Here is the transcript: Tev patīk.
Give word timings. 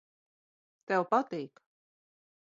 Tev 0.91 1.05
patīk. 1.11 1.61